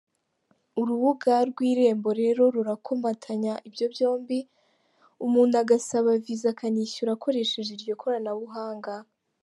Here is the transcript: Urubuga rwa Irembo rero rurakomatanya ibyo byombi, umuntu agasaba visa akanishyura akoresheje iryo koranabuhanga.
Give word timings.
Urubuga 0.81 1.33
rwa 1.49 1.63
Irembo 1.71 2.09
rero 2.21 2.43
rurakomatanya 2.55 3.53
ibyo 3.67 3.85
byombi, 3.93 4.39
umuntu 5.25 5.53
agasaba 5.63 6.09
visa 6.23 6.47
akanishyura 6.53 7.09
akoresheje 7.13 7.71
iryo 7.77 7.95
koranabuhanga. 8.01 8.93